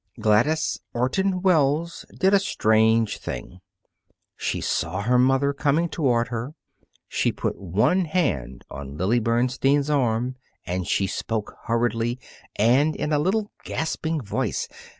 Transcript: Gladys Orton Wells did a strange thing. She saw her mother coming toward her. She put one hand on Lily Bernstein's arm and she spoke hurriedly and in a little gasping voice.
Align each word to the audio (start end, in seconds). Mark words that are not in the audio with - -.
Gladys 0.19 0.79
Orton 0.95 1.43
Wells 1.43 2.05
did 2.17 2.33
a 2.33 2.39
strange 2.39 3.19
thing. 3.19 3.59
She 4.35 4.59
saw 4.59 5.01
her 5.03 5.19
mother 5.19 5.53
coming 5.53 5.89
toward 5.89 6.29
her. 6.29 6.55
She 7.07 7.31
put 7.31 7.55
one 7.61 8.05
hand 8.05 8.65
on 8.71 8.97
Lily 8.97 9.19
Bernstein's 9.19 9.91
arm 9.91 10.37
and 10.65 10.87
she 10.87 11.05
spoke 11.05 11.55
hurriedly 11.65 12.19
and 12.55 12.95
in 12.95 13.13
a 13.13 13.19
little 13.19 13.51
gasping 13.63 14.19
voice. 14.19 14.67